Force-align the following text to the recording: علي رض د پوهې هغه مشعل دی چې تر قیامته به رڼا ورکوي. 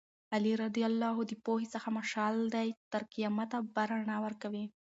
علي 0.35 0.53
رض 0.61 0.73
د 1.27 1.31
پوهې 1.45 1.67
هغه 1.73 1.89
مشعل 1.97 2.35
دی 2.55 2.67
چې 2.77 2.83
تر 2.91 3.01
قیامته 3.13 3.57
به 3.73 3.83
رڼا 3.91 4.17
ورکوي. 4.25 4.65